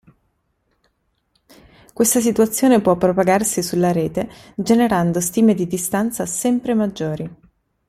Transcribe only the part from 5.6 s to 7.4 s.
distanza sempre maggiori.